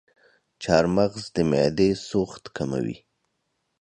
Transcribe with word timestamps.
چارمغز 0.63 1.23
د 1.35 1.37
معدې 1.51 1.89
سوخت 2.09 2.43
کموي. 2.57 2.97